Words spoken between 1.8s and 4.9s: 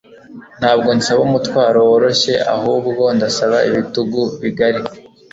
woroshye, ahubwo ndasaba ibitugu bigari.